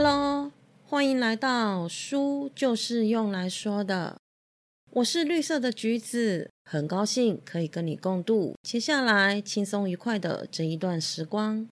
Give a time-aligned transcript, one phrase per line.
[0.00, 0.52] Hello，
[0.84, 4.20] 欢迎来到书就是用来说的。
[4.92, 11.66] 我是绿色的橘子，很高兴可以跟你共度接下来轻松愉快的这一段时光。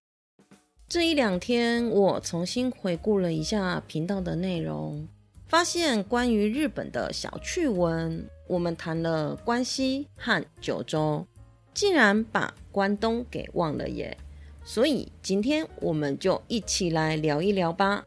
[0.88, 5.06] 这一两天，我重新回顾了一下频道的内容，
[5.46, 8.28] 发现关于日本的小趣闻。
[8.48, 11.24] 我们谈了关西和九州，
[11.72, 14.18] 竟然把关东给忘了耶！
[14.64, 18.04] 所以今天我们就一起来聊一聊吧。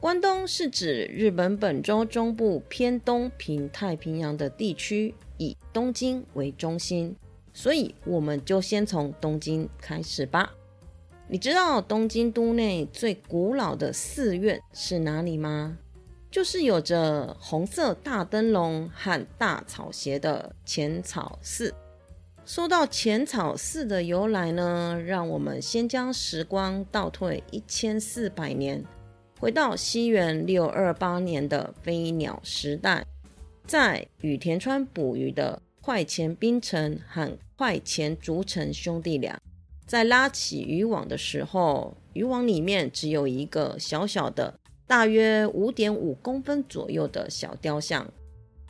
[0.00, 7.16] 关东是指日本本州中部偏东平太平洋的地区，以东京为中心，
[7.52, 10.54] 所以我们就先从东京开始吧。
[11.26, 15.76] 你知道东京都内最古老的寺院是哪里吗？
[16.30, 21.74] 就是有着红色大灯笼和大草鞋的浅草寺。
[22.46, 28.84] 说到浅草寺的由来呢，让我们先将时光倒退一千四百年，
[29.40, 33.04] 回到西元六二八年的飞鸟时代，
[33.66, 39.40] 在羽田川捕鱼的快钱冰城和快钱竹城兄弟俩，
[39.86, 44.52] 在拉起渔网的时候，渔网里面只有一个小小的、
[44.88, 48.04] 大约五点五公分左右的小雕像。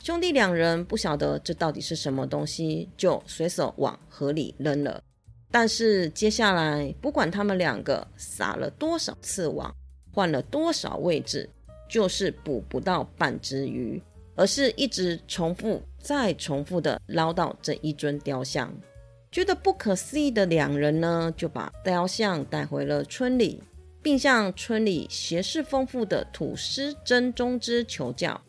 [0.03, 5.01] 兄弟两人不晓得这到底是什么东西，就随手往河里扔了。
[5.49, 9.75] 但是接下来，不管他们两个撒了多少次网，
[10.11, 11.49] 换了多少位置，
[11.89, 14.01] 就是捕不到半只鱼，
[14.35, 18.73] 而是一直重复再重复的捞到这一尊雕像。
[19.31, 23.61] 觉得不可思议的两人呢，就把雕像带回了村里，
[24.01, 28.41] 并向村里学识丰富的土司真宗之求教。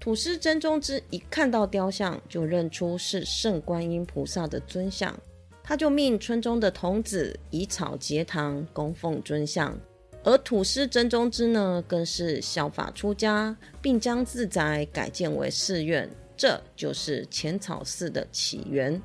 [0.00, 5.16] 土司真宗之一看到雕像，就认出是圣观音菩萨的尊像，
[5.62, 9.78] 他就命村中的童子以草结堂供奉尊像。
[10.24, 19.00] 而土司真宗之呢，更是效法出家，并将自宅改建为寺院，这就是浅草寺的起源。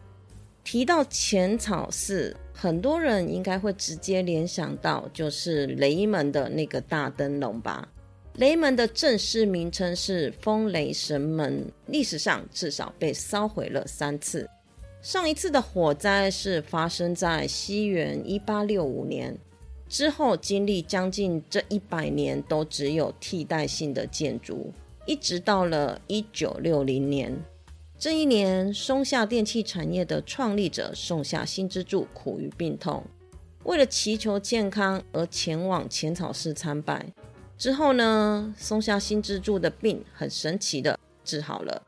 [0.63, 7.87] 提到浅草寺，很多人应该会直接联想到就是雷门的那个大灯笼吧。
[8.35, 14.47] 雷门的正式名称是风雷神门，历史上至少被烧毁了三次。
[15.01, 19.37] 上一次的火灾是发生在西元一八六五年，
[19.89, 24.71] 之后经历将近这一百年都只有替代性的建筑，
[25.07, 27.35] 一直到了一九六零年。
[27.97, 33.03] 这一年，松下电器产业的创立者松下新之助苦于病痛，
[33.63, 37.11] 为了祈求健康而前往浅草寺参拜。
[37.57, 41.81] 之后呢，松下新之助的病很神奇的治好了。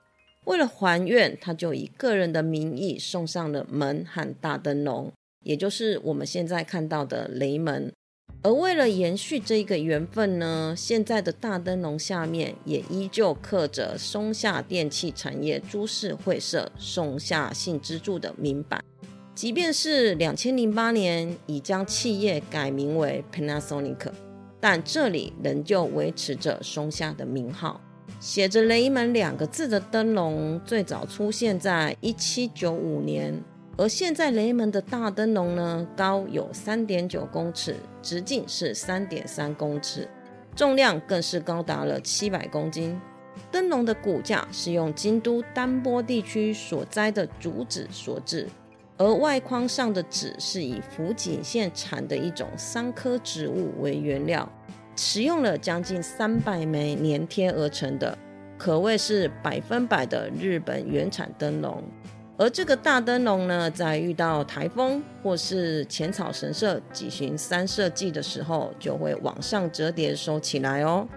[0.46, 5.14] 为了还愿，他就以个人的名义送上了门和大灯笼，
[5.44, 7.92] 也就是我们现在看到的雷门。
[8.44, 18.84] 而为了延续这一个缘分呢，现在的大灯笼下面也依旧刻着松下电器产业株式会社松下幸之助的名版。
[19.36, 24.12] 即便是两千零八年已将企业改名为 Panasonic。
[24.64, 27.82] 但这里仍旧维持着松下的名号，
[28.20, 33.44] 写着“雷门”两个字的灯笼最早出现在一七九五年，
[33.78, 40.08] 而现在雷门的大灯笼呢，高有三点九公尺，直径是三点三公尺，
[40.56, 43.00] 重量更是高达了七百公斤。
[43.50, 48.46] 灯笼的骨架是用京都丹波地区所栽的竹子所制，
[48.98, 54.48] 而外框上的纸是以福井县产的一种桑科植物为原料，
[54.98, 58.16] 使用了将近三百枚粘贴而成的，
[58.58, 61.82] 可谓是百分百的日本原产灯笼。
[62.42, 71.08] 而这个大灯笼呢，在遇到台风或是浅草神社举行三社祭的时候，就会往上折叠收起来哦。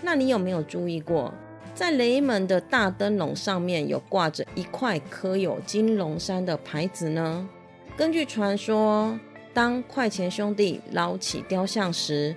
[0.00, 1.34] 那你有没有注意过？
[1.74, 7.48] 在雷门的大灯笼上面有挂着一块刻有金龙山的牌子呢。
[7.96, 9.18] 根据传说，
[9.52, 12.32] 当快钱兄弟捞起雕像时，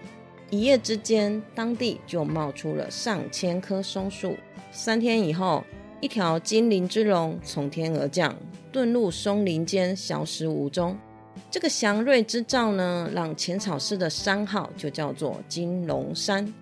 [0.49, 4.35] 一夜之间当地就冒出了上千棵松树。
[4.71, 5.63] 三天以后，
[6.03, 8.35] 一条金鳞之龙从天而降，
[8.73, 10.97] 遁入松林间，消失无踪。
[11.49, 16.53] 这个祥瑞之兆呢，让浅草寺的山号就叫做金龙山。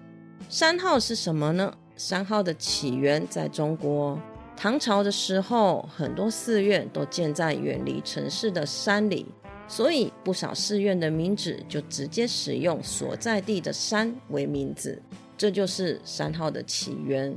[0.48, 1.74] 山号是什么呢？
[1.98, 4.16] 山号的起源在中国
[4.56, 9.26] 唐朝的时候，很多寺院都建在远离城市的山里，
[9.68, 15.02] 所以不少寺院的名字就直接使用所在地的山为名字，
[15.36, 17.36] 这就是山号的起源。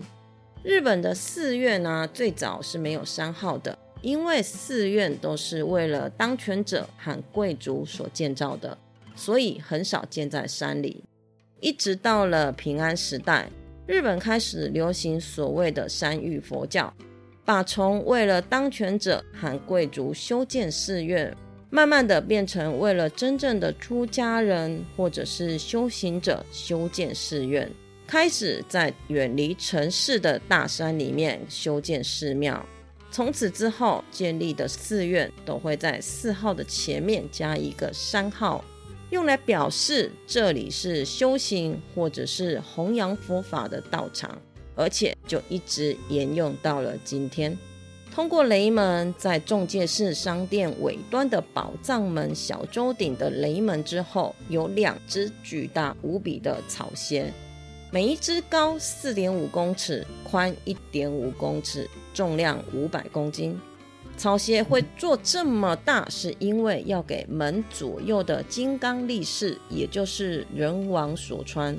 [0.65, 8.77] 日本的寺院呢，最早是没有山号的，因为寺院都是为了当权者和贵族所建造的，
[9.15, 11.05] 所以很少建在山里。
[11.61, 13.51] 一直到了平安时代，
[13.87, 16.91] 日本开始流行所谓的山域佛教，
[17.45, 21.37] 把从为了当权者和贵族修建寺院，
[21.69, 27.71] 慢慢的变成为了真正的出家人或者是修行者修建寺院，
[28.07, 32.65] 开始在远离城市的大山里面修建寺庙。
[33.11, 38.65] 从此之后，建立的寺院都会在寺号的前面加一个山号。
[39.11, 44.37] 用来表示这里是修行或者是弘扬佛法的道场，
[44.75, 47.57] 而且就一直沿用到了今天。
[48.13, 57.33] 通过雷门，在中介式商店尾端的宝藏门小周顶的雷门之后，有两只巨大无比的草鞋，
[57.95, 63.57] 每一只高四点五公尺，宽一点五公尺，重量五百公斤。
[64.17, 71.79] 草鞋会做这么大，是因为要给门左右的金刚力士，也就是人王所穿。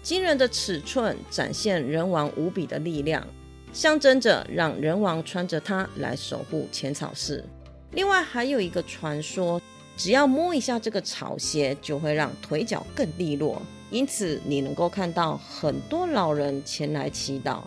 [0.00, 3.26] 惊人的尺寸展现人王无比的力量，
[3.72, 7.44] 象征着让人王穿着它来守护浅草寺。
[7.90, 9.60] 另外还有一个传说，
[9.96, 13.60] 只要摸一下这个草鞋，就会让腿脚更利落，
[13.90, 17.62] 因此你能够看到很多老人前来祈祷。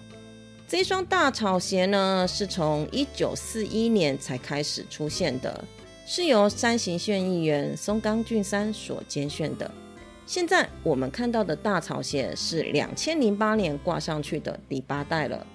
[0.68, 5.64] 这双大草鞋呢，是从一九四一年才开始出现的，
[6.06, 9.70] 是由山形县议员松冈俊三所监选的。
[10.26, 15.46] 现在我们看到的大草鞋是两千零八年挂上去的第八代了。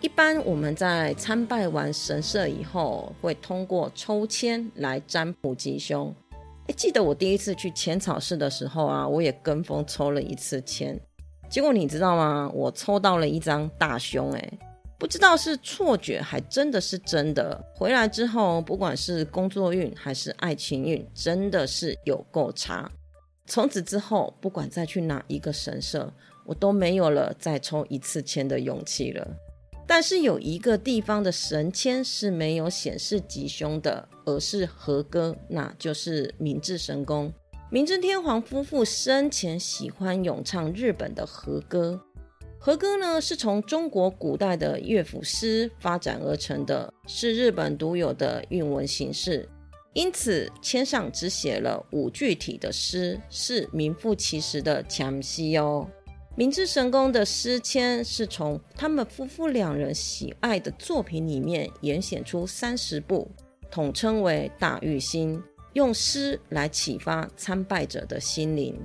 [0.00, 6.14] 一般我们在参拜完神社以后，会通过抽签来占卜吉凶。
[6.68, 10.98] 哎，记得我第一次去浅草寺的时候啊，我也跟风抽了一次签。
[11.48, 12.50] 结果你知道吗？
[12.54, 14.58] 我抽到了一张大凶，哎，
[14.98, 17.58] 不知道是错觉还真的是真的。
[17.74, 22.90] 回来之后，不管是工作运还是爱情运，真的是有够差。
[23.46, 26.12] 从此之后，不管再去哪一个神社，
[26.44, 29.26] 我都没有了再抽一次签的勇气了。
[29.88, 37.32] 但是有一个地方的神签是没有显示吉凶的，而是和歌，那就是明治神宫。
[37.70, 41.98] 明治天皇夫妇生前喜欢咏唱日本的和歌，
[42.58, 49.48] 和歌呢是从中国古代的乐府诗发展而成的，是日本独有的韵文形式。
[49.94, 55.88] 因此，签上只写了五句体的诗，是名副其实的强西哦。
[56.38, 63.28] 明治神宫的诗签是从他们夫妇两人喜爱的作品里面严选出三十部，
[63.72, 65.42] 统称为大玉心。
[65.72, 68.80] 用诗来启发参拜者的心灵。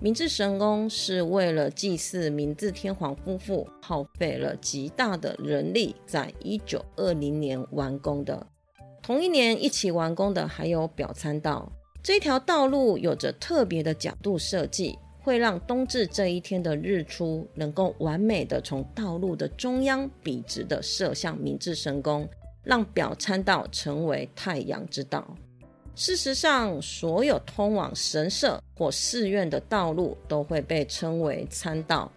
[0.00, 8.44] 明治神宫是为了祭祀明治天皇夫妇，耗费了极大的人力，在一九二零年完工的。
[9.00, 11.70] 同一年一起完工的还有表参道。
[12.02, 22.28] 这条道路有着特别的角度设计，会让冬至这一天的日出能够完美的从道路的中央笔直的射向明治神宫，
[22.62, 25.36] 让表参道成为太阳之道。
[25.94, 32.10] 事实上，所有通往神社或寺院的道路都会被称为参道，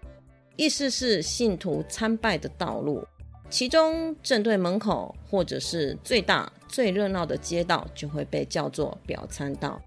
[0.56, 3.06] 意思是信徒参拜的道路。
[3.50, 9.82] 其中，正对门口或者是最大、最热闹的街道就会被叫做表参道。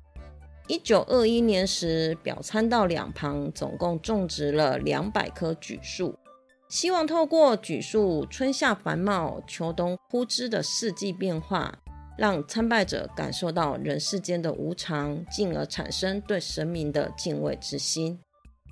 [0.68, 6.18] 一九二一年时，表参道两旁总共种植了两百棵榉树，
[6.68, 11.78] 希望透过榉树春夏繁茂、秋冬枯枝的四季变化。
[12.18, 18.18] 让参拜者感受到人世间的无常，进而产生对神明的敬畏之心。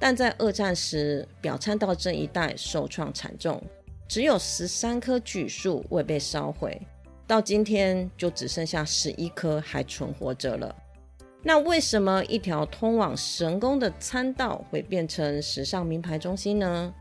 [0.00, 3.62] 但在二战时，表参道这一带受创惨重，
[4.08, 6.80] 只有十三棵榉树未被烧毁，
[7.26, 10.74] 到今天就只剩下十一棵还存活着了。
[11.44, 16.92] 那为什么一条通往神宫的参道会变成时尚名牌中心呢？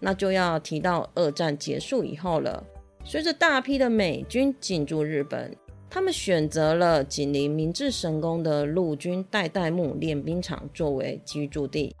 [0.00, 2.64] 那就要提到二战结束以后了。
[3.04, 5.54] 随着大批的美军进驻日本。
[5.90, 11.96] 他们选择了紧邻明治神宫的陆军代代木练兵场作为居住地，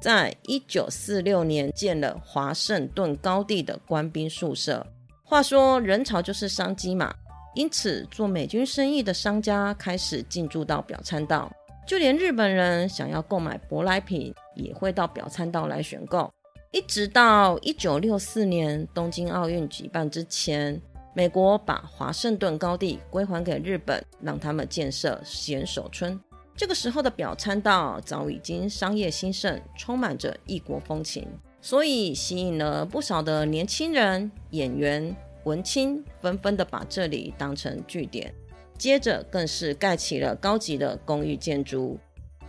[0.00, 4.86] 在一九四六年建了华盛顿高地的官兵宿舍。
[5.24, 7.12] 话说人潮就是商机嘛，
[7.54, 11.50] 因此做美军生意的商家开始进驻到表参道，
[11.86, 16.32] 就连日本人想要购买舶来品也会到表参道来选购。
[16.72, 20.80] 一直到一九六四年东京奥运举办之前。
[21.16, 26.20] 美国把华盛顿高地归还给日本，让他们建设岩手村。
[26.56, 31.28] 这个时候的表参道早已经商业兴盛，充满着异国风情，
[31.60, 35.14] 所以吸引了不少的年轻人、演员、
[35.44, 38.34] 文青，纷纷的把这里当成据点。
[38.76, 41.98] 接着更是盖起了高级的公寓建筑。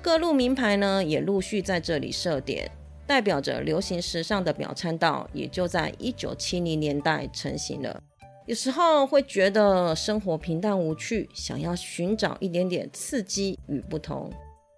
[0.02, 2.70] 各路名牌呢也陆续在这里设点，
[3.06, 8.02] 代表着流行时尚的表参道也就在一九七零年代成型了。
[8.48, 14.32] 有时候会觉得生活平淡无趣，想要寻找一点点刺激与不同。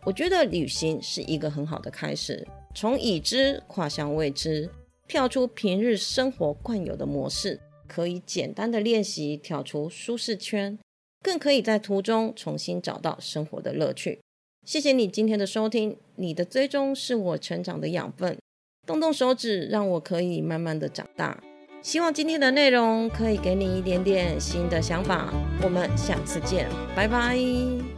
[0.05, 4.69] 我觉得旅行是一个很好的开始，从已知跨向未知，
[5.05, 10.77] 跳出平日生活惯有的模式，可以简单的练习跳出舒适圈，
[11.23, 14.19] 更可以在途中重新找到生活的乐趣。
[14.65, 18.37] 谢谢你今天的收听，你的追踪是我成长的养分，
[18.85, 21.41] 动动手指让我可以慢慢的长大。
[21.81, 25.33] 希望今天的内容可以给你一点点新的想法。
[25.63, 27.96] 我们下次见，拜拜。